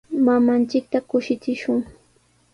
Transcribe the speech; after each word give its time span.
Mamanchikta 0.25 0.97
kushichishun. 1.09 1.79